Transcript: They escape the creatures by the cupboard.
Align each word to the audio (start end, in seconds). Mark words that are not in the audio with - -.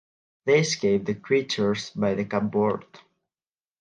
They 0.45 0.61
escape 0.61 1.05
the 1.05 1.13
creatures 1.13 1.91
by 1.91 2.15
the 2.15 2.25
cupboard. 2.25 2.85